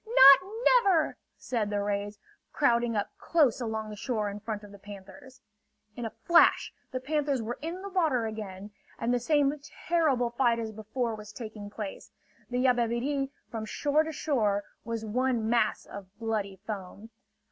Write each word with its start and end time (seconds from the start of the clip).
"Not 0.07 0.51
never!" 0.65 1.15
said 1.37 1.69
the 1.69 1.79
rays, 1.83 2.17
crowding 2.51 2.95
up 2.95 3.11
close 3.19 3.61
along 3.61 3.91
the 3.91 3.95
shore 3.95 4.31
in 4.31 4.39
front 4.39 4.63
of 4.63 4.71
the 4.71 4.79
panthers. 4.79 5.41
In 5.95 6.05
a 6.05 6.09
flash, 6.23 6.73
the 6.89 6.99
panthers 6.99 7.39
were 7.39 7.59
in 7.61 7.83
the 7.83 7.89
water 7.89 8.25
again, 8.25 8.71
and 8.97 9.13
the 9.13 9.19
same 9.19 9.53
terrible 9.85 10.31
fight 10.31 10.57
as 10.57 10.71
before 10.71 11.13
was 11.13 11.31
taking 11.31 11.69
place. 11.69 12.09
The 12.49 12.65
Yabebirì 12.65 13.29
from 13.51 13.65
shore 13.65 14.01
to 14.01 14.11
shore 14.11 14.63
was 14.83 15.05
one 15.05 15.47
mass 15.47 15.85
of 15.85 16.09
bloody 16.17 16.55
foam. 16.65 17.11